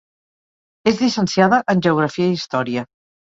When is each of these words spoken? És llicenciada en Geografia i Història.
És 0.91 0.97
llicenciada 1.01 1.59
en 1.75 1.85
Geografia 1.89 2.31
i 2.33 2.39
Història. 2.39 2.85